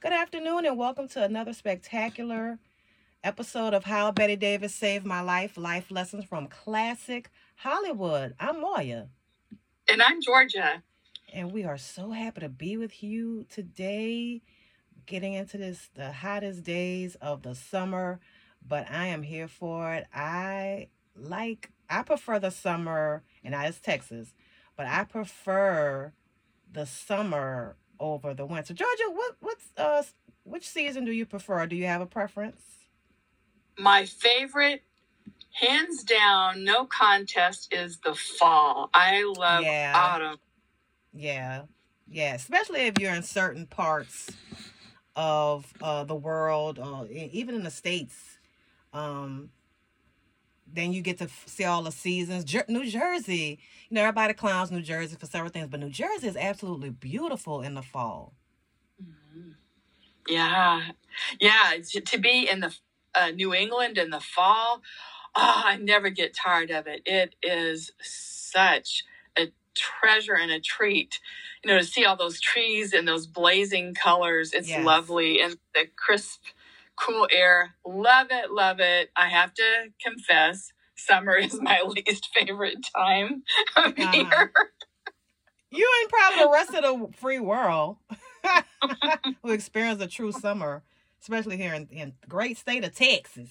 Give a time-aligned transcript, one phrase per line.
[0.00, 2.60] Good afternoon, and welcome to another spectacular
[3.24, 8.34] episode of How Bette Davis Saved My Life Life Lessons from Classic Hollywood.
[8.38, 9.08] I'm Moya.
[9.88, 10.84] And I'm Georgia.
[11.32, 14.42] And we are so happy to be with you today,
[15.06, 18.20] getting into this the hottest days of the summer.
[18.64, 20.06] But I am here for it.
[20.14, 24.34] I like I prefer the summer, and I is Texas,
[24.76, 26.12] but I prefer
[26.72, 28.74] the summer over the winter.
[28.74, 30.04] Georgia, what what's uh
[30.44, 31.66] which season do you prefer?
[31.66, 32.62] Do you have a preference?
[33.78, 34.82] My favorite,
[35.52, 38.90] hands down, no contest, is the fall.
[38.94, 39.92] I love Yeah.
[39.94, 40.38] autumn.
[41.12, 41.64] Yeah.
[42.10, 44.30] Yeah, especially if you're in certain parts
[45.16, 48.38] of uh the world or e- even in the states.
[48.92, 49.50] Um
[50.72, 52.44] then you get to see all the seasons.
[52.44, 56.28] Jer- New Jersey, you know, everybody clowns New Jersey for several things, but New Jersey
[56.28, 58.34] is absolutely beautiful in the fall.
[59.02, 59.56] Mhm.
[60.28, 60.82] Yeah,
[61.40, 61.74] yeah.
[61.92, 62.74] To, to be in the
[63.14, 64.82] uh, New England in the fall,
[65.36, 67.02] oh, I never get tired of it.
[67.06, 69.04] It is such
[69.38, 71.20] a treasure and a treat.
[71.64, 74.52] You know, to see all those trees and those blazing colors.
[74.54, 74.84] It's Yes.
[74.86, 76.44] lovely and the crisp,
[77.06, 77.74] cool air.
[77.86, 79.10] Love it, love it.
[79.16, 79.62] I have to
[80.04, 83.42] confess, summer is my least favorite time
[83.76, 84.16] of Uh-huh.
[84.16, 84.52] year.
[85.70, 87.96] You and probably the rest of the free world
[89.42, 90.82] who experience a true summer,
[91.22, 93.48] especially here in, in the great state of Texas.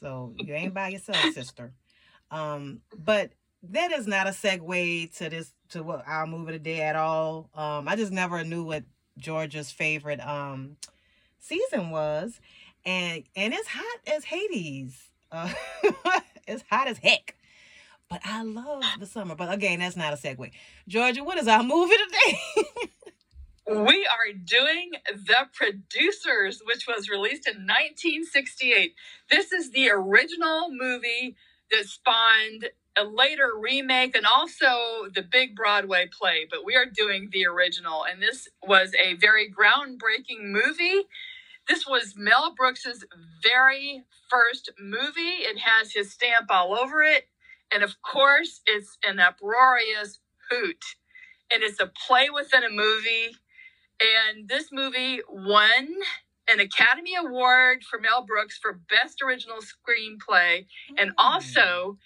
[0.00, 1.72] So you ain't by yourself, sister.
[2.30, 6.96] Um, but that is not a segue to this to what our movie today at
[6.96, 7.50] all.
[7.54, 8.84] Um, I just never knew what
[9.18, 10.76] Georgia's favorite um
[11.38, 12.40] season was,
[12.84, 15.10] and and it's hot as Hades.
[15.30, 15.52] Uh,
[16.48, 17.36] it's hot as heck.
[18.08, 19.34] But I love the summer.
[19.34, 20.50] But again, that's not a segue.
[20.88, 22.88] Georgia, what is our movie today?
[23.70, 23.76] We
[24.06, 28.94] are doing The Producers, which was released in 1968.
[29.30, 31.36] This is the original movie
[31.70, 37.28] that spawned a later remake and also the big Broadway play, but we are doing
[37.32, 38.04] the original.
[38.04, 41.06] And this was a very groundbreaking movie.
[41.68, 43.04] This was Mel Brooks's
[43.42, 45.42] very first movie.
[45.42, 47.28] It has his stamp all over it.
[47.72, 50.18] And of course, it's an uproarious
[50.50, 50.82] hoot.
[51.50, 53.36] And it's a play within a movie.
[54.00, 55.86] And this movie won
[56.48, 60.66] an Academy Award for Mel Brooks for Best Original Screenplay
[60.96, 61.14] and hmm.
[61.18, 61.98] also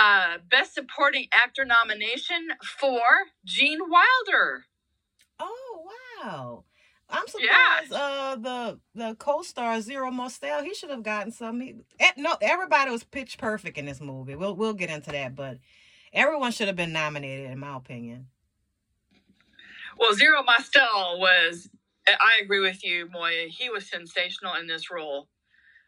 [0.00, 3.02] uh, Best Supporting Actor nomination for
[3.44, 4.64] Gene Wilder.
[5.38, 5.86] Oh
[6.22, 6.64] wow.
[7.08, 7.80] I'm Yeah.
[7.80, 11.60] surprised uh the the co-star Zero Mostel, he should have gotten some.
[11.60, 14.36] He, eh, no, everybody was pitch perfect in this movie.
[14.36, 15.58] We'll we'll get into that, but
[16.12, 18.28] everyone should have been nominated in my opinion.
[19.98, 21.68] Well, Zero Mostel was,
[22.08, 23.48] I agree with you, Moya.
[23.48, 25.28] He was sensational in this role.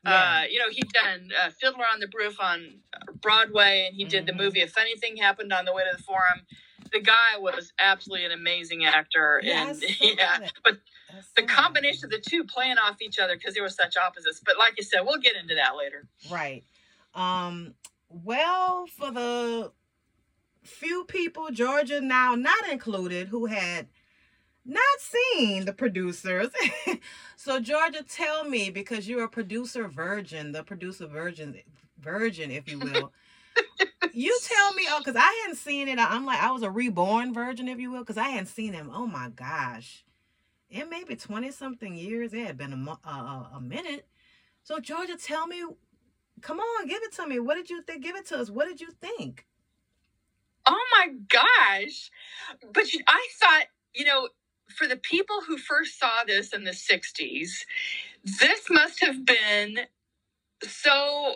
[0.05, 0.41] Yeah.
[0.41, 2.81] Uh, you know, he done uh, Fiddler on the Roof on
[3.21, 4.39] Broadway, and he did the Mhm.
[4.39, 6.47] movie If Anything Happened on the Way to the Forum.
[6.93, 10.79] The guy was absolutely an amazing actor, and saw yeah, but
[11.11, 14.41] I the combination of the two playing off each other because they were such opposites.
[14.45, 16.07] But like you said, we'll get into that later.
[16.31, 16.65] Right.
[17.15, 17.75] Um
[18.11, 19.73] well, for the
[20.65, 23.89] few people, Georgia now not included, who had
[24.65, 26.51] not seen the producers.
[27.37, 31.57] so Georgia, tell me because you're a producer virgin, the producer virgin
[32.01, 33.13] virgin, if you will.
[34.13, 35.99] you tell me, oh, because I hadn't seen it.
[35.99, 38.91] I'm like, I was a reborn virgin, if you will, because I hadn't seen him.
[38.93, 40.05] Oh my gosh.
[40.71, 42.33] In maybe 20 something years.
[42.33, 44.07] It had been a, a, a minute.
[44.63, 45.65] So, Georgia, tell me,
[46.41, 47.41] come on, give it to me.
[47.41, 48.03] What did you think?
[48.03, 48.51] Give it to us.
[48.51, 49.45] What did you think?
[50.65, 52.11] Oh my gosh!
[52.73, 53.65] But you, I thought,
[53.95, 54.29] you know,
[54.71, 57.65] for the people who first saw this in the '60s,
[58.25, 59.79] this must have been
[60.63, 61.35] so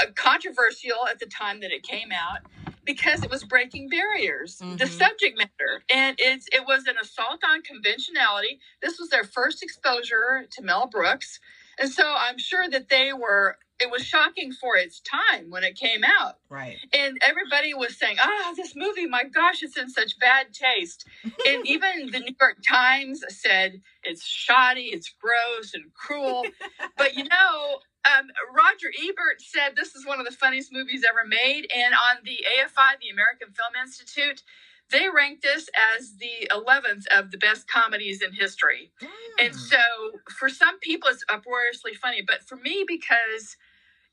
[0.00, 2.40] uh, controversial at the time that it came out
[2.84, 4.90] because it was breaking barriers the Mhm.
[4.90, 5.84] subject matter.
[5.90, 8.60] And it's it was an assault on conventionality.
[8.82, 11.40] This was their first exposure to mel brooks.
[11.78, 15.76] And so i'm sure that they were it was shocking for its time when it
[15.76, 16.78] came out Right.
[16.94, 21.34] and everybody was saying, "Ah, this movie, my gosh, it's in such bad taste." and
[21.66, 26.44] even the New York Times said it's shoddy, it's gross and cruel.
[26.96, 31.26] but you know, um, Roger Ebert said this is one of the funniest movies ever
[31.26, 34.42] made, and on the AFI, the American Film Institute,
[34.90, 35.68] they ranked this
[35.98, 38.92] as the 11th of the best comedies in history.
[39.40, 39.58] And Mm.
[39.58, 42.22] so for some people, it's uproariously funny.
[42.22, 43.56] But for me, because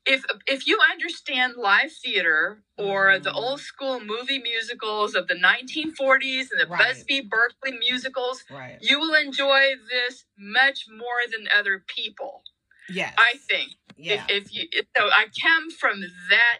[0.06, 3.36] if if you understand live theater or the Mhm.
[3.36, 6.78] old school movie musicals of the 1940s and the Right.
[6.88, 8.78] Busby Berkeley musicals, Right.
[8.80, 12.44] you will enjoy this much more than other people.
[12.88, 13.14] Yes.
[13.16, 13.72] I think.
[13.96, 14.26] Yeah.
[14.28, 16.00] If, if you so, I come from
[16.30, 16.58] that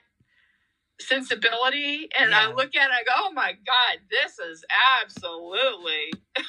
[1.00, 4.64] sensibility, and I look at it, I go, "Oh my God, this is
[5.02, 6.12] absolutely."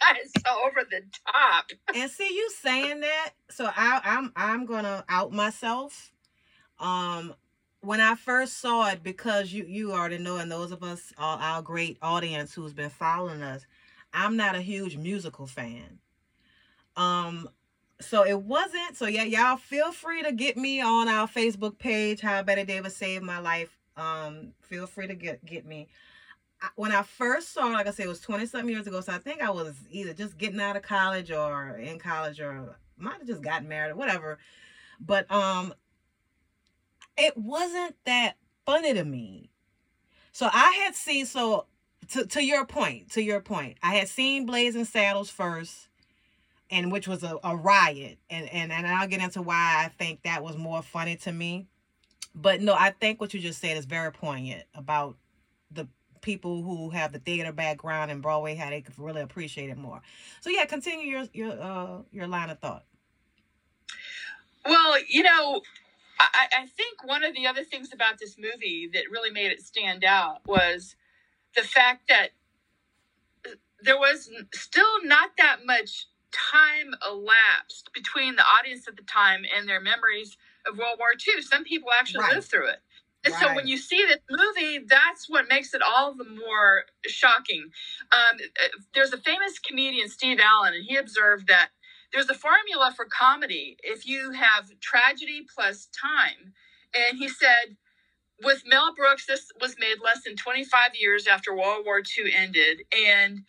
[0.00, 1.66] that is so over the top.
[1.94, 6.12] and see you saying that so I, i'm i'm gonna out myself.
[6.78, 7.34] Um
[7.82, 11.38] when i first saw it because you you already know and those of us our,
[11.38, 13.66] our great audience who's been following us
[14.12, 15.98] i'm not a huge musical fan.
[16.96, 17.48] Um
[18.00, 22.20] so it wasn't so yeah y'all feel free to get me on our facebook page
[22.20, 23.76] how bette davis saved my life.
[23.96, 25.88] Um feel free to get get me
[26.76, 29.00] when I first saw like I said, it was 20 something years ago.
[29.00, 32.76] So I think I was either just getting out of college or in college or
[32.96, 34.38] might have just gotten married or whatever.
[35.00, 35.74] But um
[37.16, 39.50] it wasn't that funny to me.
[40.32, 41.66] So I had seen so
[42.10, 45.88] to, to your point, to your point, I had seen Blazing Saddles first,
[46.70, 48.18] and which was a, a riot.
[48.28, 51.66] And, and and I'll get into why I think that was more funny to me.
[52.34, 55.16] But no, I think what you just said is very poignant about
[55.70, 55.88] the
[56.22, 60.02] people who have the theater background and Broadway how they could really appreciate it more.
[60.40, 62.84] So yeah, continue your your uh your line of thought.
[64.64, 65.62] Well, you know,
[66.18, 69.62] I, I think one of the other things about this movie that really made it
[69.62, 70.96] stand out was
[71.56, 72.30] the fact that
[73.82, 79.68] there was still not that much time elapsed between the audience at the time and
[79.68, 80.36] their memories
[80.66, 81.42] of World War II.
[81.42, 82.34] Some people actually Right.
[82.36, 82.80] lived through it.
[83.24, 87.70] And so when you see this movie, that's what makes it all the more shocking.
[88.12, 88.38] Um,
[88.94, 91.68] there's a famous comedian, Steve Allen, and he observed that
[92.12, 96.54] there's a formula for comedy if you have tragedy plus time.
[96.94, 97.76] And he said,
[98.42, 102.82] with Mel Brooks, this was made less than 25 years after World War II ended.
[103.06, 103.40] And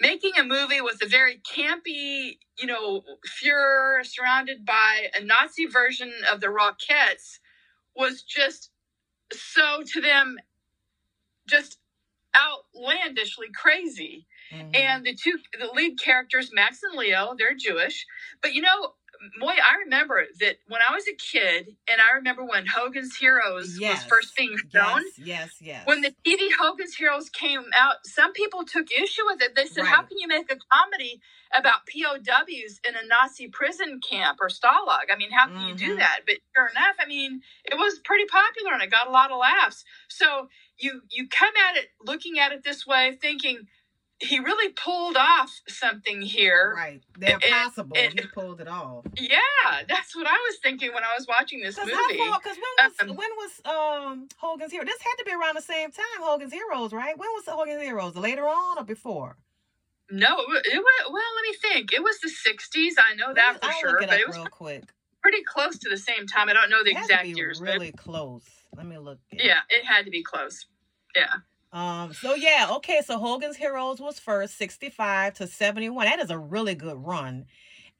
[0.00, 3.02] making a movie with a very campy, you know,
[3.42, 7.38] Fuhrer surrounded by a Nazi version of the Rockettes
[7.96, 8.70] was just
[9.32, 10.38] so to them
[11.48, 11.78] just
[12.36, 14.26] outlandishly crazy.
[14.52, 14.76] Mhm.
[14.76, 18.06] And the two, the lead characters, Max and Leo, they're Jewish.
[18.42, 18.94] But you know,
[19.38, 23.76] Moy, I remember that when I was a kid, and I remember when Hogan's Heroes
[23.78, 24.02] Yes.
[24.02, 25.02] was first being shown.
[25.06, 25.86] yes, yes, yes.
[25.86, 29.54] When the TV Hogan's Heroes came out, some people took issue with it.
[29.54, 31.20] They said, "How can you make a comedy
[31.54, 35.10] about POWs in a Nazi prison camp or stalag?
[35.12, 35.98] I mean, how can you do Mhm.
[35.98, 39.30] that?" But sure enough, I mean, it was pretty popular and it got a lot
[39.32, 39.84] of laughs.
[40.08, 43.68] So you you come at it looking at it this way, thinking
[44.18, 46.72] he really pulled off something here.
[46.76, 47.02] right.
[47.18, 47.96] The and- impossible.
[47.98, 49.04] and- he pulled it off.
[49.16, 49.38] Yeah,
[49.88, 52.14] that's what I was thinking when I was watching this Because movie.
[52.22, 54.84] Because when was Um, when was um Hogan's Hero?
[54.84, 57.16] This had to be around the same time Hogan's Heroes, right?
[57.18, 58.16] When was Hogan's Heroes?
[58.16, 59.36] Later on or before?
[60.10, 61.34] No, it, it was well.
[61.34, 61.92] Let me think.
[61.92, 62.92] It was the '60s.
[62.98, 64.84] I know that for I'll sure, but it was real quick.
[65.20, 66.48] pretty close to the same time.
[66.48, 68.44] I don't know the It had to exact years, really close.
[68.76, 69.18] Let me look.
[69.30, 70.64] but yeah, it had to be close.
[71.16, 71.26] Yeah.
[71.76, 72.14] Um.
[72.14, 72.68] So yeah.
[72.76, 73.02] Okay.
[73.04, 76.06] So Hogan's Heroes was first, sixty-five to seventy-one.
[76.06, 77.44] That is a really good run.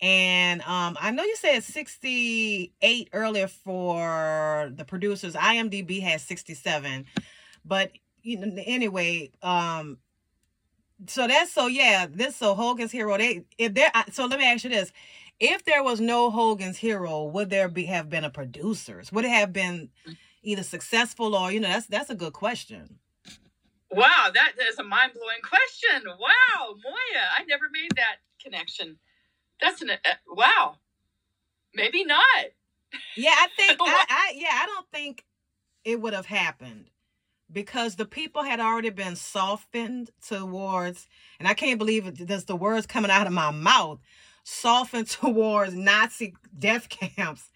[0.00, 5.34] And um, I know you said sixty-eight earlier for the producers.
[5.34, 7.04] IMDb has sixty-seven,
[7.66, 7.92] but
[8.22, 9.30] you know, anyway.
[9.42, 9.98] Um.
[11.06, 12.06] So that's so yeah.
[12.10, 13.18] This so Hogan's Hero.
[13.18, 13.92] They if there.
[14.10, 14.90] So let me ask you this:
[15.38, 19.12] If there was no Hogan's Hero, would there be have been a producers?
[19.12, 19.90] Would it have been
[20.42, 23.00] either successful or you know that's that's a good question.
[23.90, 26.08] Wow, that is a mind blowing question.
[26.08, 28.98] Wow, Moya, I never made that connection.
[29.60, 30.76] That's an uh, wow.
[31.74, 32.46] Maybe not.
[33.16, 35.24] Yeah, I think I, I yeah, I don't think
[35.84, 36.90] it would have happened
[37.50, 41.06] because the people had already been softened towards
[41.38, 44.00] and I can't believe it that's the words coming out of my mouth
[44.42, 47.50] softened towards Nazi death camps.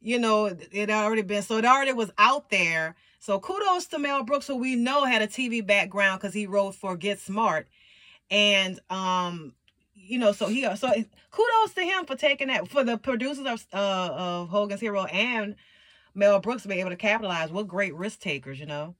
[0.00, 2.96] You know, it had already been so it already was out there.
[3.18, 6.74] So kudos to Mel Brooks, who we know had a TV background because he wrote
[6.74, 7.68] for Get Smart.
[8.30, 9.54] And um
[9.94, 10.88] you know, so he so
[11.30, 15.56] kudos to him for taking that for the producers of uh of Hogan's Hero and
[16.14, 17.50] Mel Brooks to be able to capitalize.
[17.50, 18.94] What great risk takers, you know.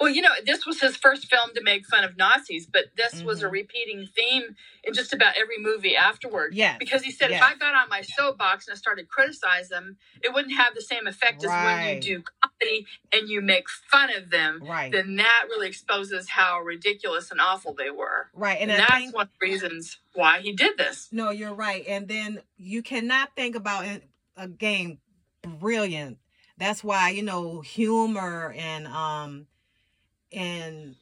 [0.00, 3.22] Well, you know, this was his first film to make fun of Nazis, but this
[3.22, 3.52] was a Mhm.
[3.52, 6.54] repeating theme in just about every movie afterward.
[6.54, 6.76] Yeah.
[6.78, 7.42] Because he said yes.
[7.42, 10.74] if I got on my soapbox and I started to criticize them, it wouldn't have
[10.74, 14.62] the same effect as when you do comedy and you make fun of them.
[14.62, 14.90] Right.
[14.92, 18.30] Then that really exposes how ridiculous and awful they were.
[18.34, 18.58] right.
[18.60, 21.08] And, And, that's think one of the reasons why he did this.
[21.12, 21.84] no, you're right.
[21.86, 24.04] And then you cannot think about it
[24.36, 24.98] again
[25.42, 26.18] brilliant.
[26.56, 29.46] That's why you know humor and um
[30.32, 30.96] and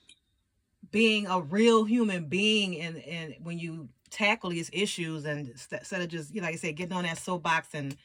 [0.90, 6.00] being a real human being and and when you tackle these issues and st- instead
[6.00, 7.96] of just you know like I said getting on that soapbox and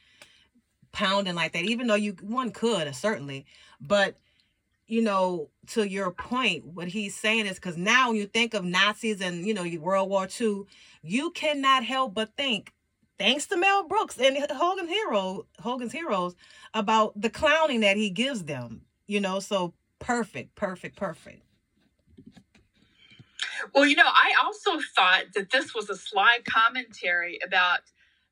[0.91, 3.45] pounding like that even though you one could uh, certainly
[3.79, 4.17] but
[4.87, 8.65] you know to your point what he's saying is because now when you think of
[8.65, 10.63] nazis and you know world war ii
[11.01, 12.73] you cannot help but think
[13.17, 16.35] thanks to mel brooks and hogan hero hogan's heroes
[16.73, 21.43] about the clowning that he gives them you know so perfect perfect perfect
[23.73, 27.79] well, you know, I also thought that this was a sly commentary about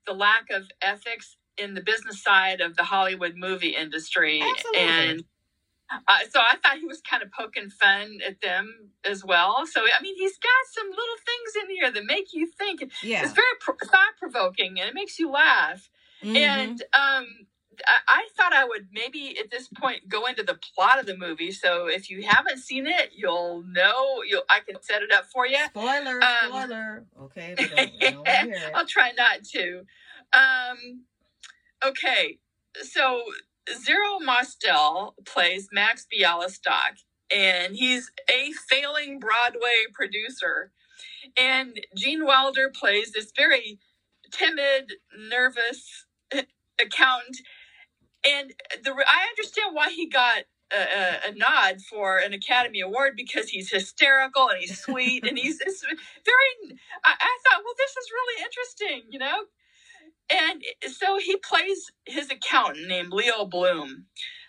[0.06, 4.42] the lack of ethics in the business side of the Hollywood movie industry.
[4.42, 4.82] Absolutely.
[4.82, 5.24] And
[5.92, 9.66] uh, so I thought he was kind of poking fun at them as well.
[9.66, 12.92] So, I mean, he's got some little things in here that make you think.
[13.04, 13.24] Yeah.
[13.24, 15.90] It's very pro- thought provoking and it makes you laugh.
[16.24, 16.36] Mhm.
[16.36, 17.26] And um,
[17.88, 21.18] I, I thought I would maybe at this point go into the plot of the
[21.18, 21.52] movie.
[21.52, 24.24] So if you haven't seen it, you'll know.
[24.28, 25.58] You'll I can set it up for you.
[25.66, 28.72] spoiler um, spoiler okay don't, don't wanna hear it.
[28.74, 29.86] I'll try not to.
[30.34, 31.06] Um,
[31.86, 32.40] okay,
[32.82, 33.24] so
[33.74, 40.72] Zero Mostel plays Max Bialystock, and he's a failing Broadway producer.
[41.40, 43.80] And Gene Wilder plays this very
[44.32, 46.06] timid, nervous
[46.82, 47.38] accountant.
[48.26, 53.50] And the I understand why he got a, a, nod for an Academy Award because
[53.50, 56.78] he's hysterical and he's sweet and he's very.
[57.04, 59.44] I, I thought, well, this is really interesting, you know.
[60.32, 64.06] And so he plays his accountant named Leo Bloom.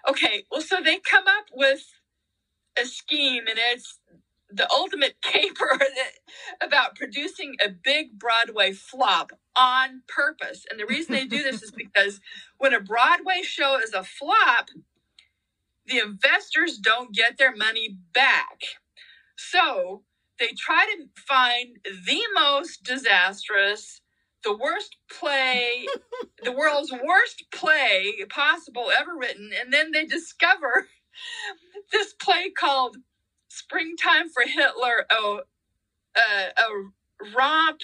[0.08, 1.86] Okay, well, so they come up with
[2.80, 3.98] a scheme, and it's
[4.50, 5.78] the ultimate caper
[6.60, 10.64] about producing a big Broadway flop on purpose.
[10.70, 12.20] And the reason they do this is because
[12.58, 14.70] when a Broadway show is a flop,
[15.86, 18.60] the investors don't get their money back.
[19.36, 20.02] So
[20.38, 21.76] they try to find
[22.06, 24.00] the most disastrous,
[24.44, 25.86] the worst play,
[26.44, 30.88] the world's worst play possible ever written, and then they discover
[31.92, 32.96] this play called
[33.48, 35.06] Springtime for Hitler.
[35.10, 35.42] Oh,
[36.16, 37.80] uh, a romp,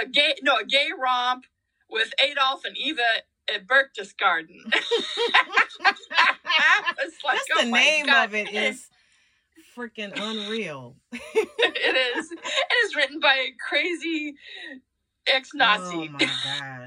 [0.00, 1.44] a gay no, a gay romp
[1.90, 3.02] with Adolf and Eva
[3.54, 4.60] at Berchtesgaden.
[4.66, 5.78] it's
[7.24, 8.26] like, Just oh the name God.
[8.28, 8.88] of it is
[9.76, 10.96] freaking unreal.
[11.12, 12.30] it is.
[12.32, 14.34] It is written by a crazy
[15.26, 15.96] ex-Nazi.
[15.96, 16.18] Oh my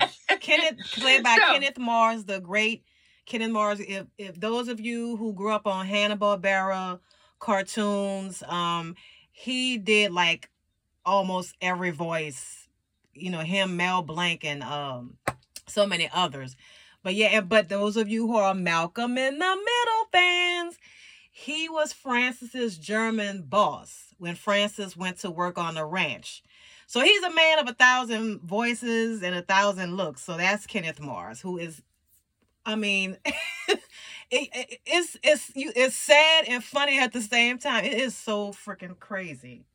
[0.01, 0.17] gosh.
[0.39, 2.83] Kenneth played by So- Kenneth Mars, the great
[3.25, 3.79] Kenneth Mars.
[3.79, 6.99] If if those of you who grew up on Hanna Barbera
[7.39, 8.95] cartoons, um,
[9.31, 10.49] he did like
[11.05, 12.67] almost every voice.
[13.13, 15.17] You know, him, Mel Blanc, and um
[15.67, 16.55] so many others.
[17.03, 20.77] But yeah, but those of you who are Malcolm in the Middle fans,
[21.31, 26.43] he was Francis's German boss when Francis went to work on the ranch.
[26.87, 30.23] So he's a man of a thousand voices and a thousand looks.
[30.23, 31.81] So that's Kenneth Mars, who is,
[32.65, 33.79] I mean, it,
[34.31, 37.85] it- it's it's you it's sad and funny at the same time.
[37.85, 39.65] It is so freaking crazy.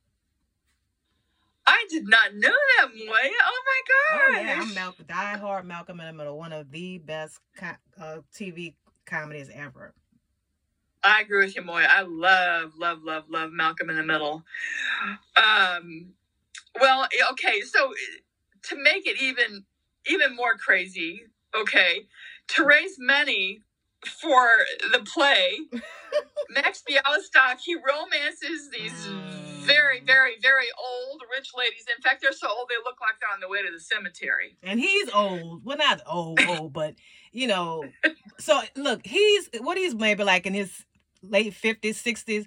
[1.66, 3.04] I did not know that, Moy.
[3.06, 3.80] Oh my
[4.12, 4.46] Oh god.
[4.46, 8.18] yeah, I'm Malcolm, Die Hard, Malcolm in the Middle, one of the best co- uh,
[8.34, 8.74] TV
[9.06, 9.94] comedies ever.
[11.02, 11.84] I agree with you, Moy.
[11.88, 14.44] I love, love, love, love Malcolm in the Middle.
[15.36, 16.14] Um,
[16.80, 17.92] well, okay, so
[18.64, 19.64] to make it even
[20.06, 21.22] even more crazy,
[21.58, 22.02] okay,
[22.48, 23.60] to raise money
[24.20, 24.48] for
[24.92, 25.58] the play,
[26.50, 29.53] Max Bialystock he romances these Mm.
[29.64, 31.84] Very, very, very old rich ladies.
[31.94, 34.56] In fact, they're so old they look like they're on the way to the cemetery.
[34.62, 35.64] And he's old.
[35.64, 36.94] Well, not old, old, but
[37.32, 37.84] you know.
[38.38, 40.84] So look, he's what he's maybe like in his
[41.22, 42.46] late fifties, sixties,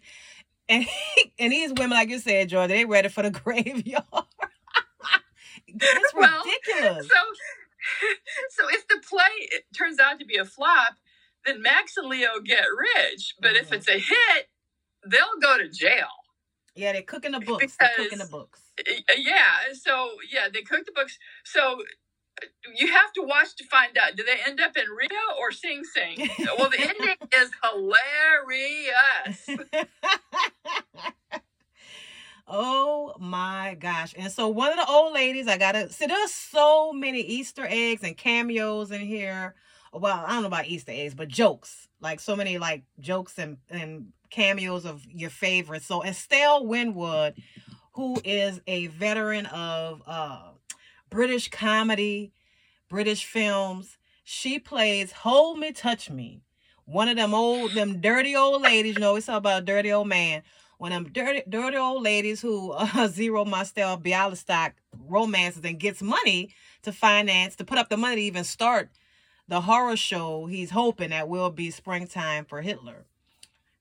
[0.70, 4.04] and he, and these women, like you said, George, they ready for the graveyard.
[5.68, 7.08] it's Well, ridiculous.
[7.08, 7.16] So,
[8.50, 10.96] so if the play it turns out to be a flop,
[11.46, 13.36] then Max and Leo get rich.
[13.42, 13.76] But if Mhm.
[13.78, 14.50] it's a hit,
[15.06, 16.10] they'll go to jail.
[16.78, 17.76] Yeah, they're cooking the books.
[17.80, 18.62] They're cooking the books.
[18.80, 19.74] Uh, Yeah.
[19.74, 21.18] So yeah, they cook the books.
[21.44, 21.82] So
[22.76, 24.16] you have to watch to find out.
[24.16, 26.30] Do they end up in Rio or Sing Sing?
[26.58, 29.50] Well, the ending is hilarious.
[32.48, 34.14] oh my gosh.
[34.18, 38.04] And so one of the old ladies, I gotta see there's so many Easter eggs
[38.04, 39.56] and cameos in here.
[39.94, 41.88] Well, I don't know about Easter eggs, but jokes.
[42.02, 45.86] Like so many like jokes and, and cameos of your favorites.
[45.86, 47.36] So Estelle Winwood,
[47.94, 50.52] who is a veteran of uh
[51.10, 52.32] British comedy,
[52.90, 53.98] British films.
[54.24, 56.42] She plays Hold Me, Touch Me.
[56.86, 58.96] One of them old, them dirty old ladies.
[58.96, 60.44] You know, we talk about a dirty old man.
[60.78, 64.74] One of them dirty, dirty old ladies who uh, zero Mostel Bialystock
[65.08, 66.50] romances and gets money
[66.84, 68.90] to finance to put up the money to even start
[69.48, 70.46] the horror show.
[70.46, 73.06] He's hoping that will be springtime for Hitler.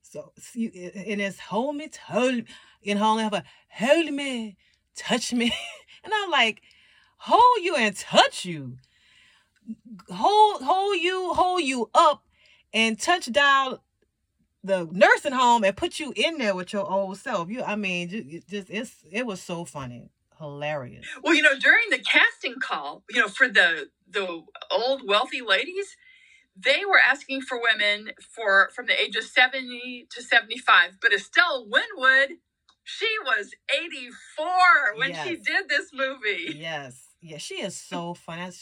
[0.02, 2.44] So in his hold me, hold me,
[2.86, 4.56] and have a hold me,
[4.94, 5.52] touch me,
[6.04, 6.62] and I'm like,
[7.18, 8.78] hold you and touch you,
[10.10, 12.22] hold hold you, hold you up,
[12.72, 13.80] and touch down
[14.62, 17.50] the nursing home and put you in there with your old self.
[17.50, 21.06] You, I mean, just it's it was so funny, hilarious.
[21.22, 25.96] Well, you know, during the casting call, you know, for the the old wealthy ladies,
[26.56, 31.66] they were asking for women for from the age of 70 to 75 but estelle
[31.68, 32.38] winwood
[32.86, 34.46] she was 84
[34.96, 35.26] when yes.
[35.26, 36.56] she did this movie.
[36.56, 37.02] Yes.
[37.20, 38.52] Yeah she is so fun.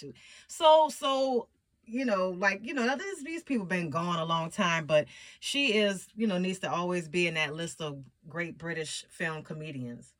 [0.49, 1.49] So so
[1.85, 5.05] you know like you know these, these people been gone a long time but
[5.41, 9.43] she is you know needs to always be in that list of great british film
[9.43, 10.15] comedians.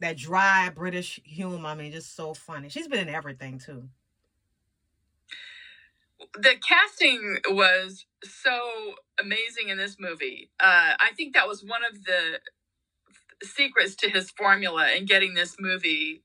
[0.00, 2.70] That dry british humor i mean just so funny.
[2.70, 3.90] She's been in everything too
[6.34, 10.50] the casting was so amazing in this movie.
[10.60, 12.40] Uh, I think that was one of the
[13.42, 16.22] secrets to his formula in getting this movie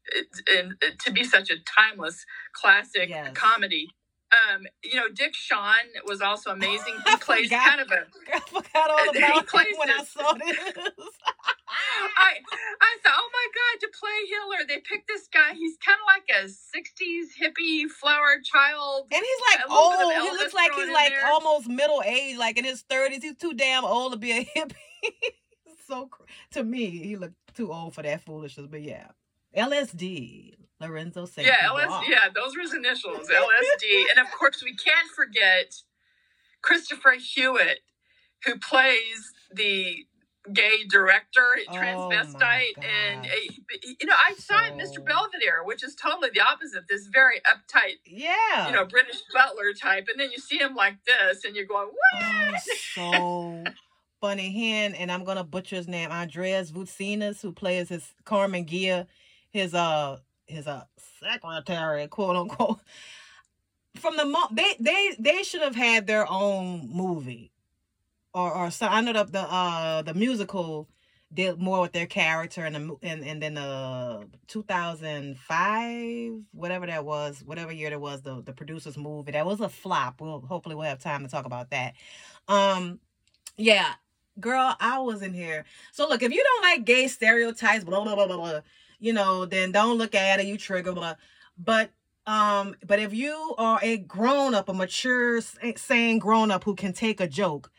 [0.58, 3.32] and to be such a timeless classic yes.
[3.34, 3.90] comedy.
[4.36, 6.96] Um, you know, Dick Shawn was also amazing.
[7.06, 8.06] He plays kind of a.
[8.34, 10.58] I forgot all about him when I saw this.
[12.18, 12.34] I
[12.82, 15.54] I thought, oh my god, to play Hitler, they picked this guy.
[15.54, 20.13] He's kind of like a '60s hippie flower child, and he's like old.
[20.13, 21.25] He looks like he's like there.
[21.27, 23.22] almost middle age, like in his 30s.
[23.22, 24.75] He's too damn old to be a hippie.
[25.88, 26.10] so
[26.51, 28.68] to me, he looked too old for that foolishness.
[28.70, 29.08] But yeah,
[29.55, 30.53] LSD.
[30.81, 31.48] Lorenzo St.
[31.48, 32.09] Yeah, LSD.
[32.09, 34.05] Yeah, those were his initials, LSD.
[34.09, 35.75] and of course, we can't forget
[36.61, 37.79] Christopher Hewitt,
[38.46, 40.05] who plays the
[40.53, 43.25] gay director, oh transvestite, and
[44.00, 44.74] you know, I saw so...
[44.74, 45.03] Mr.
[45.03, 46.88] Belvedere, which is totally the opposite.
[46.88, 50.98] This very uptight, yeah, you know, British butler type, and then you see him like
[51.05, 52.24] this, and you're going, what?
[52.98, 53.72] Oh, so
[54.22, 54.50] funny.
[54.51, 59.07] Him and I'm gonna butcher his name, Andreas Voutsinas, who plays his Carmen Ghia,
[59.50, 60.84] his uh his uh
[61.22, 62.79] secretary, quote unquote.
[63.98, 67.51] From the mo- they they they should have had their own movie.
[68.34, 70.90] Or or so I the the uh the musical
[71.34, 77.42] did more with their character and the and and then the 2005 whatever that was
[77.46, 79.31] whatever year there was the the producers movie.
[79.31, 80.22] That was a flop.
[80.22, 81.94] We'll hopefully we'll have time to talk about that.
[82.48, 83.00] Um
[83.58, 83.94] yeah
[84.40, 85.66] girl i was in here.
[85.94, 88.62] So look if you don't like gay stereotypes blah blah blah blah, blah
[89.05, 91.15] you know then don't look at it you trigger blah
[91.57, 91.91] but
[92.27, 95.39] um but if you are a grown up a mature
[95.75, 97.72] sane grown up who can take a joke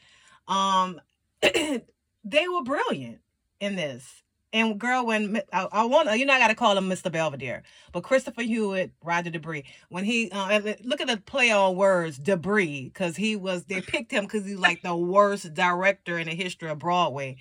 [0.49, 1.01] um,
[1.43, 3.21] they were brilliant
[3.61, 4.23] in this.
[4.53, 7.13] And girl, when I, I want you know, I got to call him Mr.
[7.13, 7.63] Belvedere,
[7.93, 12.85] but Christopher Hewitt, Roger Debris, when he uh, look at the play on words, Debris,
[12.85, 16.71] because he was they picked him because he's like the worst director in the history
[16.71, 17.37] of Broadway.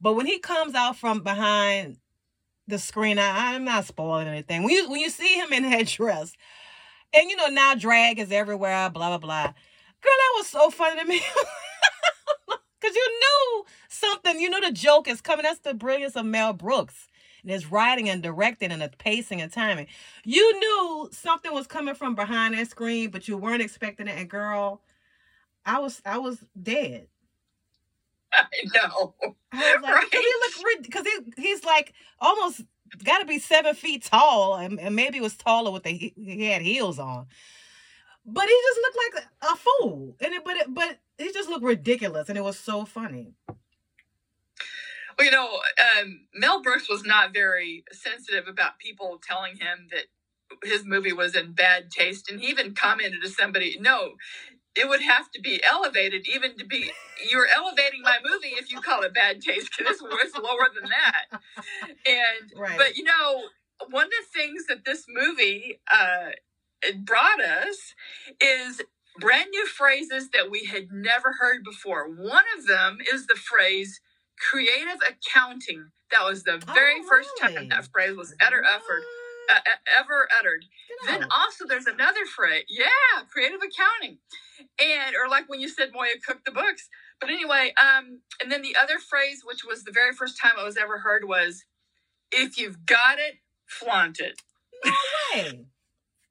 [0.00, 1.98] But when he comes out from behind
[2.66, 4.62] the screen, I, I'm not spoiling anything.
[4.62, 6.32] When you when you see him in that dress,
[7.12, 9.44] and you know now drag is everywhere, blah blah blah.
[9.44, 11.20] Girl, that was so funny to me.
[12.80, 15.44] Because you knew something, you know the joke is coming.
[15.44, 17.08] That's the brilliance of Mel Brooks
[17.40, 19.86] and his writing and directing and the pacing and timing.
[20.24, 24.18] You knew something was coming from behind that screen, but you weren't expecting it.
[24.18, 24.82] And girl,
[25.64, 27.08] I was I was dead.
[28.38, 29.14] I know.
[29.52, 30.08] I was like, right?
[30.10, 32.62] he looked because he he's like almost
[33.04, 36.62] got to be seven feet tall, and, and maybe was taller with the he had
[36.62, 37.26] heels on.
[38.26, 41.64] But he just looked like a fool, and it, but it, but he just looked
[41.64, 43.34] ridiculous, and it was so funny.
[45.18, 45.60] Well, you know,
[46.00, 50.04] um, Mel Brooks was not very sensitive about people telling him that
[50.64, 54.14] his movie was in bad taste, and he even commented to somebody, "No,
[54.76, 56.90] it would have to be elevated, even to be
[57.30, 60.90] you're elevating my movie if you call it bad taste because it's, it's lower than
[60.90, 61.40] that."
[62.06, 62.76] And right.
[62.76, 63.44] but you know,
[63.90, 66.30] one of the things that this movie uh,
[67.04, 67.94] brought us
[68.40, 68.82] is
[69.20, 72.08] brand new phrases that we had never heard before.
[72.08, 74.00] One of them is the phrase
[74.50, 75.90] creative accounting.
[76.10, 79.04] That was the very oh, first time that phrase was ever uttered.
[79.50, 79.60] Uh,
[80.00, 80.64] ever uttered.
[81.06, 82.64] Then also there's another phrase.
[82.68, 82.86] Yeah,
[83.30, 84.18] creative accounting.
[84.80, 86.88] And or like when you said Moya cooked the books.
[87.20, 90.64] But anyway, um, and then the other phrase, which was the very first time it
[90.64, 91.64] was ever heard, was
[92.32, 93.36] if you've got it,
[93.66, 94.42] flaunt it.
[94.84, 94.92] No
[95.34, 95.66] way.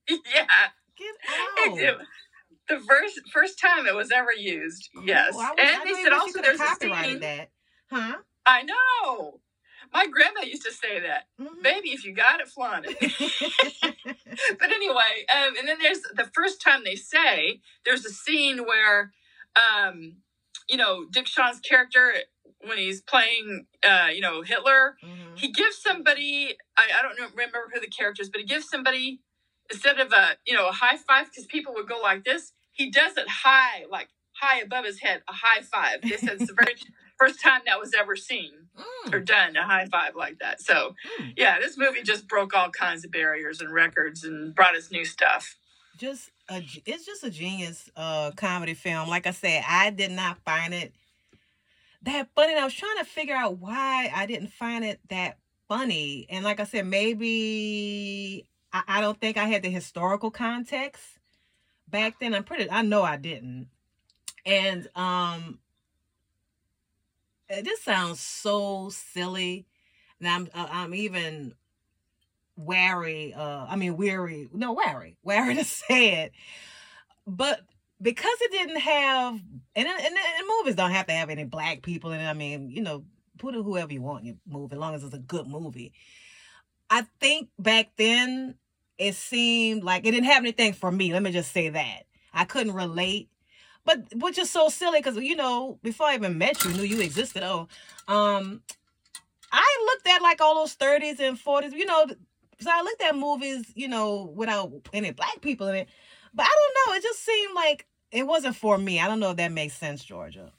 [0.09, 0.45] yeah.
[0.97, 1.15] Get
[1.89, 2.01] out.
[2.69, 4.89] the first first time it was ever used.
[5.03, 7.19] Yes, I was- and I they said also there's a scene.
[7.21, 7.49] that.
[7.89, 8.17] Huh?
[8.45, 9.39] I know.
[9.93, 11.63] My grandma used to say that, Mhm.
[11.63, 12.97] baby, if you got it, flaunt it.
[14.59, 19.13] but anyway, um, and then there's the first time they say there's a scene where,
[19.55, 20.17] um,
[20.69, 22.15] you know, Dick Shawn's character
[22.65, 25.39] when he's playing, uh, you know, Hitler, Mhm.
[25.39, 28.69] he gives somebody I, I don't know, remember who the character is, but he gives
[28.69, 29.21] somebody
[29.71, 32.53] instead of a you know a high five because people would go like this.
[32.73, 36.01] He does it high, like high above his head, a high five.
[36.03, 36.75] This the very
[37.17, 38.53] first time that was ever seen
[39.11, 39.25] or Mm.
[39.25, 40.61] done, a high five like that.
[40.61, 41.33] So Mm.
[41.37, 45.05] yeah, this movie just broke all kinds of barriers and records and brought us new
[45.05, 45.57] stuff.
[45.97, 50.39] just a it's just a genius uh comedy film like i said i did not
[50.43, 50.91] find it
[52.01, 55.37] that funny and i was trying to figure out why i didn't find it that
[55.67, 61.03] funny and like i said maybe i, I don't think i had the historical context
[61.87, 63.67] back then i'm pretty i know i didn't
[64.45, 65.59] and um
[67.49, 69.65] it just sounds so silly
[70.19, 71.53] and i'm uh, i'm even
[72.55, 76.31] wary uh i mean weary no wary wary to say it.
[77.25, 77.61] But
[78.01, 79.33] because it didn't have
[79.75, 82.69] and, and, and movies don't have to have any black people in it i mean
[82.69, 83.05] you know
[83.37, 85.93] put whoever you want in your movie as long as it's a good movie.
[86.89, 88.55] I think back then
[88.97, 92.03] it seemed like it didn't have anything for me let me just say that.
[92.33, 93.29] I couldn't relate
[93.85, 97.01] but which is so silly because you know before i even met you knew you
[97.01, 97.67] existed oh
[98.07, 98.61] um
[99.51, 102.05] i looked at like all those 30s and 40s you know
[102.63, 105.89] so I looked at movies, you know, without any black people in it.
[106.33, 106.97] But I don't know.
[106.97, 108.99] It just seemed like it wasn't for me.
[108.99, 110.51] I don't know if that makes sense, Georgia.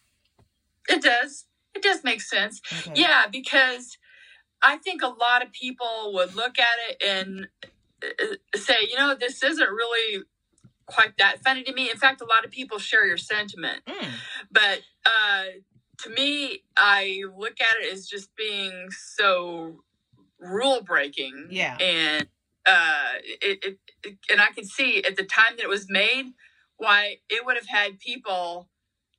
[0.89, 1.47] It does.
[1.75, 2.61] It does make sense.
[2.87, 3.01] Okay.
[3.01, 3.97] Yeah, because
[4.63, 7.49] I think a lot of people would look at it and
[8.03, 10.25] uh, say, you know, this isn't really
[10.87, 11.91] quite that funny to me.
[11.91, 13.85] In fact, a lot of people share your sentiment.
[13.87, 14.09] Mm.
[14.51, 15.45] But uh,
[16.03, 19.83] to me, I look at it as just being so
[20.39, 21.49] rule breaking.
[21.51, 21.77] Yeah.
[21.79, 22.29] And
[22.67, 26.33] uh, it, it, it, and I can see at the time that it was made
[26.77, 28.69] why it would have had people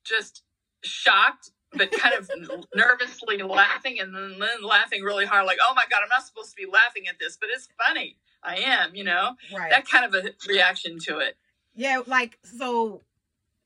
[0.04, 0.44] just
[0.84, 2.30] shocked but kind of
[2.76, 6.52] nervously laughing and then, then laughing really hard like oh my god i'm not supposed
[6.52, 9.72] to be laughing at this but it's funny i am you know Right.
[9.72, 11.38] that kind of a reaction to it
[11.76, 13.02] yeah, like so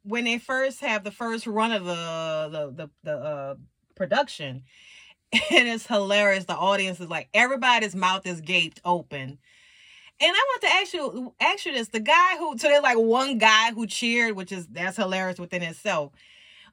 [0.03, 3.55] when they first have the first run of the the the, the uh
[3.95, 4.63] production,
[5.33, 6.45] and it's hilarious.
[6.45, 9.37] The audience is like everybody's mouth is gaped open.
[10.21, 12.97] And I want to ask you, ask you this: the guy who, so there's like
[12.97, 16.11] one guy who cheered, which is that's hilarious within itself.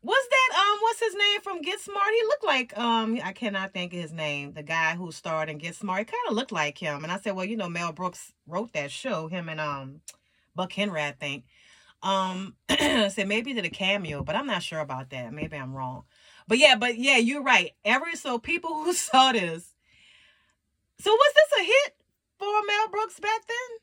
[0.02, 2.08] Was that um, what's his name from Get Smart?
[2.12, 4.52] He looked like um, I cannot think of his name.
[4.52, 7.02] The guy who starred in Get Smart, he kind of looked like him.
[7.02, 9.28] And I said, well, you know, Mel Brooks wrote that show.
[9.28, 10.00] Him and um,
[10.56, 11.44] Buck Henry, I think.
[12.02, 15.32] Um, said maybe did a cameo, but I'm not sure about that.
[15.32, 16.04] Maybe I'm wrong.
[16.48, 17.72] But yeah, but yeah, you're right.
[17.84, 19.74] Every so people who saw this.
[20.98, 21.96] So was this a hit
[22.38, 23.78] for Mel Brooks back then?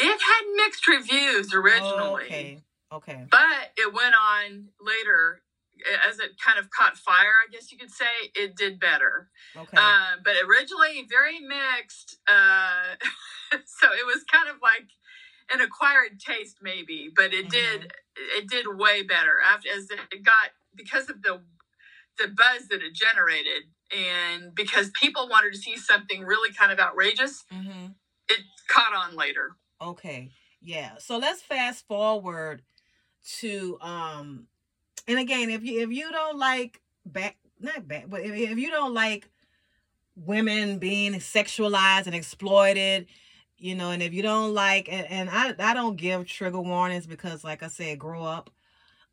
[0.00, 2.62] it had mixed reviews originally Okay.
[2.92, 3.24] Okay.
[3.30, 5.42] but it went on later
[6.08, 9.76] as it kind of caught fire i guess you could say it did better Okay.
[9.76, 12.96] uh, but originally very mixed uh,
[13.64, 14.88] so it was kind of like
[15.52, 17.92] an acquired taste maybe but it did
[18.36, 21.40] it did way better after as it got because of the
[22.18, 23.62] the buzz that it generated
[23.96, 27.86] and because people wanted to see something really kind of outrageous mm-hmm.
[28.28, 30.30] it caught on later Okay.
[30.60, 30.92] Yeah.
[30.98, 32.62] So let's fast forward
[33.38, 34.46] to um
[35.08, 38.70] and again if you if you don't like back not back but if, if you
[38.70, 39.28] don't like
[40.16, 43.06] women being sexualized and exploited
[43.56, 47.06] you know and if you don't like and, and I I don't give trigger warnings
[47.06, 48.50] because like I said grow up.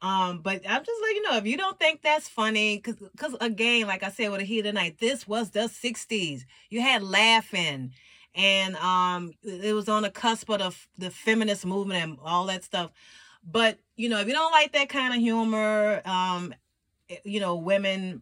[0.01, 3.35] Um but I'm just letting you know if you don't think that's funny cuz cuz
[3.41, 6.81] again like I said with the heat of the night this was the 60s you
[6.81, 7.93] had laughing
[8.35, 12.63] and um it was on the cusp of the, the feminist movement and all that
[12.63, 12.91] stuff
[13.49, 16.53] but you know if you don't like that kind of humor um
[17.23, 18.21] you know women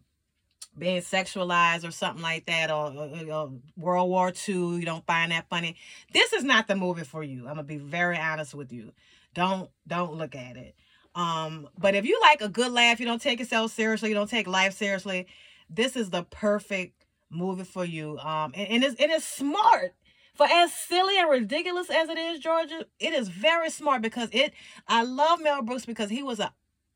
[0.76, 5.32] being sexualized or something like that or, or- or world war ii you don't find
[5.32, 5.76] that funny
[6.12, 7.40] this is not the movie for you.
[7.42, 8.92] I'm gonna be very honest with you.
[9.34, 10.74] Don't don't look at it.
[11.14, 14.30] Um but if you like a good laugh you don't take yourself seriously you don't
[14.30, 15.26] take life seriously
[15.70, 18.18] this is the perfect movie for you.
[18.18, 19.94] Um and, and it's it is smart
[20.34, 24.54] for as silly and ridiculous as it is, Georgia, it is very smart because it.
[24.88, 26.52] I love Mel Brooks because he was a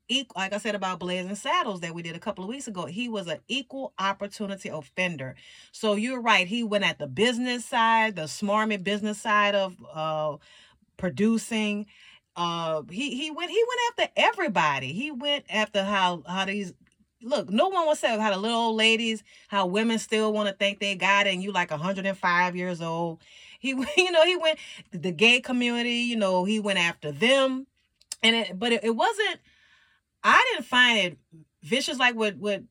[0.09, 2.87] equal, like I said about Blazing Saddles that we did a couple of weeks ago.
[2.87, 5.37] He was an equal opportunity offender.
[5.73, 6.47] So you're right.
[6.49, 10.37] He went at the business side, the smarmy business side of uh,
[10.99, 11.87] producing.
[12.37, 14.93] uh he he went he went after everybody.
[14.95, 16.75] He went after how how these
[17.23, 20.55] look, no one was saying how the little old ladies, how women still want to
[20.55, 23.21] think they got it and you like 105 years old.
[23.59, 24.59] He you know, he went
[24.93, 27.67] the gay community, you know, he went after them.
[28.23, 29.39] And it but it, it wasn't
[30.23, 31.19] I didn't find it
[31.63, 32.63] vicious like with with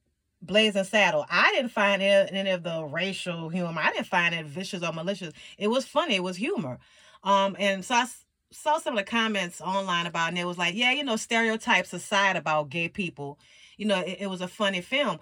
[0.42, 1.26] Blazing Saddle.
[1.30, 3.82] I didn't find it, any of the racial humor.
[3.82, 5.34] I didn't find it vicious or malicious.
[5.58, 6.16] It was funny.
[6.16, 6.78] It was humor.
[7.24, 8.06] Um, and so I
[8.52, 11.16] saw some of the comments online about, it and it was like, yeah, you know,
[11.16, 13.40] stereotypes aside about gay people,
[13.78, 15.20] you know, it, it was a funny film.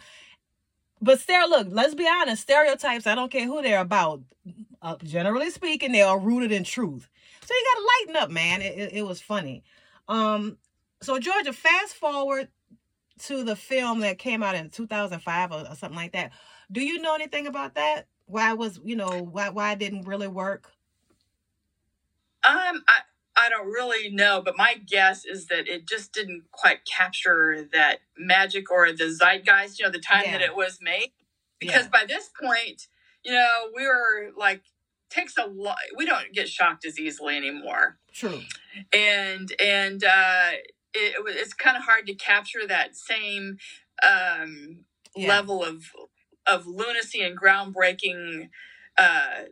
[1.01, 4.21] But Sarah, look, let's be honest, stereotypes, I don't care who they're about.
[4.81, 7.07] Uh, generally speaking, they are rooted in truth.
[7.41, 8.61] So you got to lighten up, man.
[8.61, 9.63] It, it, it was funny.
[10.07, 10.57] Um,
[11.01, 12.47] so Georgia, fast forward
[13.19, 16.31] to the film that came out in 2005 or, or something like that.
[16.71, 18.07] Do you know anything about that?
[18.25, 20.71] Why was, you know, why why it didn't really work?
[22.43, 23.01] Um, I
[23.37, 27.99] I don't really know, but my guess is that it just didn't quite capture that
[28.17, 30.31] magic or the zeitgeist, you know, the time yeah.
[30.33, 31.11] that it was made.
[31.59, 31.89] Because yeah.
[31.91, 32.87] by this point,
[33.23, 34.61] you know, we were like
[35.09, 37.97] takes a lot we don't get shocked as easily anymore.
[38.11, 38.41] True.
[38.91, 40.51] And and uh
[40.93, 43.57] it, it's kind of hard to capture that same
[44.03, 45.29] um yeah.
[45.29, 45.83] level of
[46.47, 48.49] of lunacy and groundbreaking
[48.97, 49.43] uh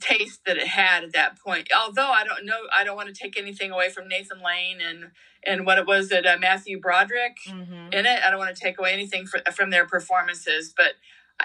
[0.00, 1.68] taste that it had at that point.
[1.76, 5.10] Although I don't know, I don't want to take anything away from Nathan Lane and
[5.46, 7.92] and what it was that uh, Matthew Broderick mm-hmm.
[7.92, 8.20] in it.
[8.24, 10.94] I don't want to take away anything for, from their performances, but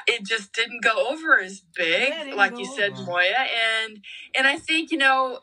[0.08, 3.04] it just didn't go over as big, yeah, like you said, over.
[3.04, 3.46] Moya.
[3.84, 4.04] And
[4.36, 5.40] and I think you know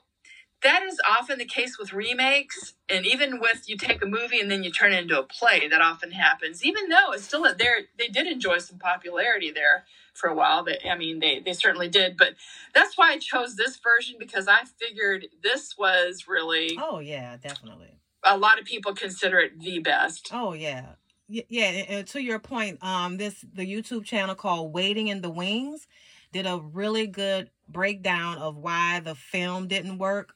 [0.62, 4.50] that is often the case with remakes, and even with you take a movie and
[4.50, 5.66] then you turn it into a play.
[5.68, 7.80] That often happens, even though it's still there.
[7.98, 10.64] They did enjoy some popularity there for a while.
[10.64, 12.16] But I mean, they they certainly did.
[12.16, 12.34] But
[12.74, 16.78] that's why I chose this version because I figured this was really.
[16.80, 17.98] Oh yeah, definitely.
[18.22, 20.28] A lot of people consider it the best.
[20.32, 20.86] Oh yeah,
[21.26, 21.64] yeah.
[21.88, 25.86] And to your point, um, this the YouTube channel called Waiting in the Wings
[26.32, 30.34] did a really good breakdown of why the film didn't work,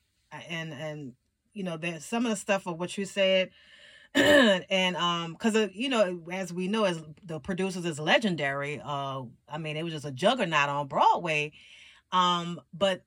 [0.49, 1.13] and and
[1.53, 3.51] you know, there's some of the stuff of what you said
[4.15, 9.23] and um because uh, you know as we know as the producers is legendary uh
[9.49, 11.51] i mean it was just a juggernaut on broadway
[12.13, 13.03] um but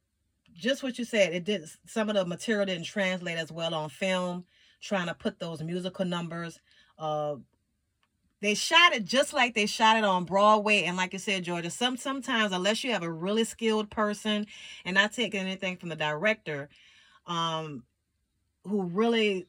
[0.54, 3.90] just what you said it did some of the material didn't translate as well on
[3.90, 4.44] film
[4.82, 6.60] trying to put those musical numbers
[7.00, 7.36] uh
[8.42, 10.84] they shot it just like they shot it on Broadway.
[10.84, 14.46] And like you said, Georgia, some sometimes unless you have a really skilled person
[14.86, 16.70] and not taking anything from the director,
[17.28, 17.84] um,
[18.64, 19.48] who really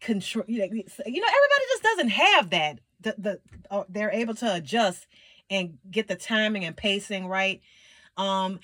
[0.00, 2.78] control you know, you know everybody just doesn't have that.
[3.00, 5.06] The, the uh, they're able to adjust
[5.50, 7.60] and get the timing and pacing right.
[8.16, 8.60] Um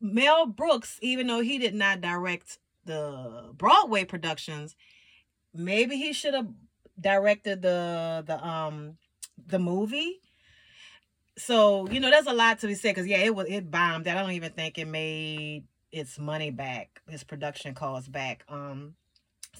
[0.00, 4.76] mel brooks even though he did not direct the broadway productions
[5.54, 6.48] maybe he should have
[7.00, 8.96] directed the the um
[9.46, 10.20] the movie.
[11.36, 14.04] So you know there's a lot to be said because yeah it was it bombed.
[14.04, 18.94] That i don't even think it made its money back its production costs back um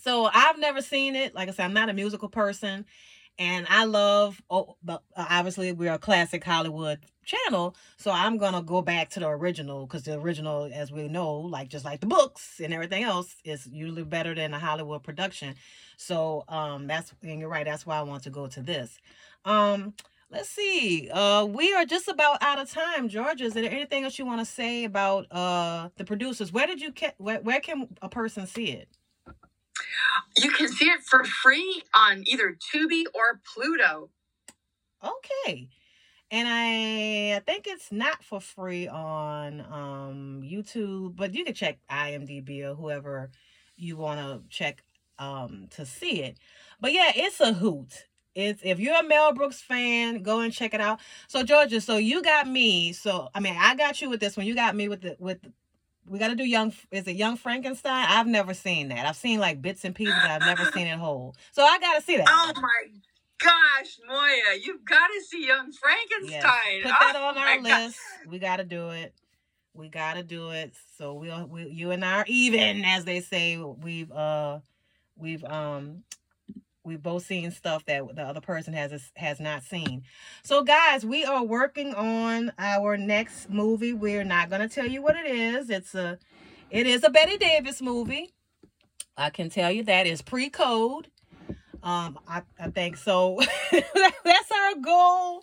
[0.00, 1.34] so I've never seen it.
[1.34, 2.84] Like I said, I'm not a musical person.
[3.36, 7.74] And I love, oh, but uh, obviously we're a classic Hollywood channel.
[7.96, 11.68] So I'm to go back to the original because the original, as we know, like
[11.68, 15.56] just like the books and everything else, is usually better than a Hollywood production.
[15.96, 18.98] So um, that's, and you're right, that's why I want to go to this.
[19.44, 19.94] Um,
[20.30, 21.10] let's see.
[21.10, 23.08] Uh, we are just about out of time.
[23.08, 26.52] George, is there anything else you want to say about uh, the producers?
[26.52, 28.88] Where did you, ca- where, where can a person see it?
[30.36, 34.10] You can see it for free on either Tubi or Pluto.
[35.02, 35.68] Okay.
[36.30, 41.78] And I, I think it's not for free on um, YouTube, but you can check
[41.90, 43.30] IMDb or whoever
[43.76, 44.82] you want to check
[45.18, 46.38] um, to see it.
[46.80, 48.06] But yeah, it's a hoot.
[48.34, 51.00] It's if you're a Mel Brooks fan, go and check it out.
[51.28, 52.92] So Georgia, so you got me.
[52.92, 54.46] So I mean, I got you with this one.
[54.46, 55.38] You got me with the with
[56.08, 59.40] we got to do young is it young frankenstein i've never seen that i've seen
[59.40, 62.26] like bits and pieces but i've never seen it whole so i gotta see that
[62.28, 63.00] oh my
[63.38, 66.82] gosh moya you've got to see young frankenstein yes.
[66.82, 68.32] put that oh on our list God.
[68.32, 69.14] we gotta do it
[69.72, 73.56] we gotta do it so we'll we, you and i are even as they say
[73.56, 74.58] we've uh
[75.16, 76.02] we've um
[76.84, 80.04] we've both seen stuff that the other person has has not seen.
[80.42, 83.92] So guys we are working on our next movie.
[83.92, 85.70] We're not going to tell you what it is.
[85.70, 86.18] It's a
[86.70, 88.30] it is a bette davis movie.
[89.16, 91.08] I can tell you that is pre-code.
[91.82, 93.40] Um i, I think so.
[93.72, 95.42] That's our goal.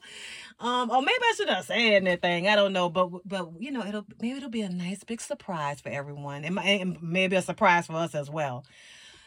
[0.59, 2.47] Um, or maybe I should not say anything.
[2.47, 5.81] I don't know, but but you know, it'll maybe it'll be a nice big surprise
[5.81, 8.63] for everyone, and, and maybe a surprise for us as well.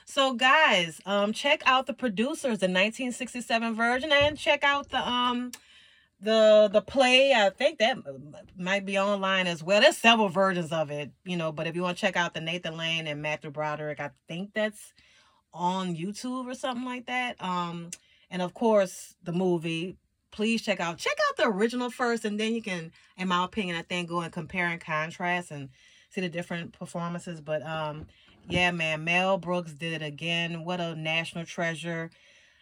[0.04, 5.52] So guys, um, check out the producers, the 1967 version, and check out the um
[6.20, 7.32] the the play.
[7.32, 7.98] I think that
[8.56, 9.80] might be online as well.
[9.80, 11.52] There's several versions of it, you know.
[11.52, 14.52] But if you want to check out the Nathan Lane and Matthew Broderick, I think
[14.54, 14.92] that's
[15.52, 17.42] on YouTube or something like that.
[17.42, 17.90] Um,
[18.34, 19.96] and of course the movie
[20.32, 23.76] please check out check out the original first and then you can in my opinion
[23.76, 25.68] i think go and compare and contrast and
[26.10, 28.06] see the different performances but um
[28.48, 32.10] yeah man mel brooks did it again what a national treasure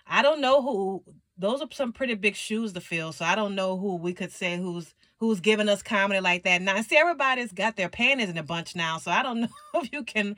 [0.06, 1.02] i don't know who
[1.38, 4.32] those are some pretty big shoes to fill so i don't know who we could
[4.32, 8.38] say who's who's giving us comedy like that now see everybody's got their panties in
[8.38, 10.36] a bunch now so i don't know if you can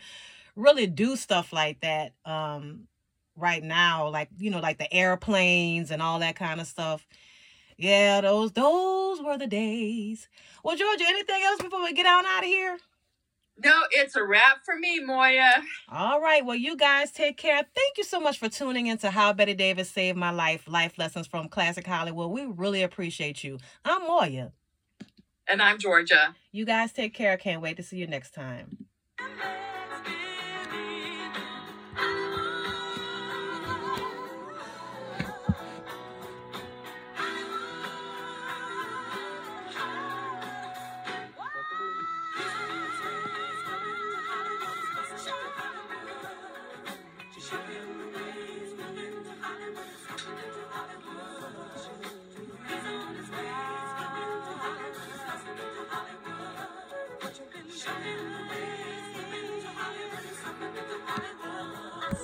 [0.57, 2.87] really do stuff like that um
[3.37, 7.07] right now like you know like the airplanes and all that kind of stuff
[7.77, 10.29] yeah, those those were the days.
[10.63, 12.79] Well, Georgia, anything else before we get on out of here?
[13.57, 15.63] No, it's a wrap for me, Moya.
[15.89, 16.45] All right.
[16.45, 17.57] Well, you guys take care.
[17.57, 21.27] Thank you so much for tuning into How Bette Davis Saved My Life, Life Lessons
[21.27, 22.31] from Classic Hollywood.
[22.31, 23.59] We really appreciate you.
[23.85, 24.53] I'm Moya.
[25.47, 26.35] And I'm Georgia.
[26.53, 27.37] You guys take care.
[27.37, 28.87] Can't wait to see you next time.